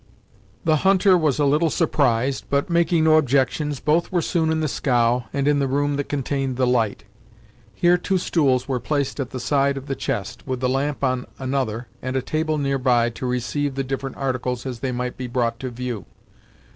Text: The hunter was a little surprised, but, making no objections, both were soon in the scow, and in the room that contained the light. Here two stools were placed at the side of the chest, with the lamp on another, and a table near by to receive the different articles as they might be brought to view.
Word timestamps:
The 0.65 0.77
hunter 0.77 1.15
was 1.15 1.37
a 1.37 1.45
little 1.45 1.69
surprised, 1.69 2.45
but, 2.49 2.71
making 2.71 3.03
no 3.03 3.17
objections, 3.17 3.79
both 3.79 4.11
were 4.11 4.23
soon 4.23 4.51
in 4.51 4.59
the 4.59 4.67
scow, 4.67 5.25
and 5.31 5.47
in 5.47 5.59
the 5.59 5.67
room 5.67 5.95
that 5.97 6.09
contained 6.09 6.57
the 6.57 6.65
light. 6.65 7.03
Here 7.75 7.99
two 7.99 8.17
stools 8.17 8.67
were 8.67 8.79
placed 8.79 9.19
at 9.19 9.29
the 9.29 9.39
side 9.39 9.77
of 9.77 9.85
the 9.85 9.93
chest, 9.93 10.47
with 10.47 10.59
the 10.59 10.67
lamp 10.69 11.03
on 11.03 11.27
another, 11.37 11.87
and 12.01 12.15
a 12.15 12.21
table 12.23 12.57
near 12.57 12.79
by 12.79 13.11
to 13.11 13.27
receive 13.27 13.75
the 13.75 13.83
different 13.83 14.17
articles 14.17 14.65
as 14.65 14.79
they 14.79 14.91
might 14.91 15.17
be 15.17 15.27
brought 15.27 15.59
to 15.59 15.69
view. 15.69 16.07